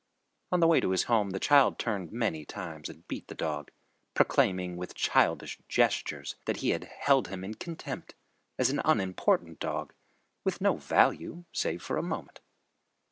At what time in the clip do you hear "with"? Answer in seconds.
4.75-4.95, 10.43-10.59